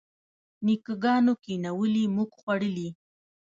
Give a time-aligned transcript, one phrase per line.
[0.65, 2.89] نیکه ګانو کینولي موږ خوړلي.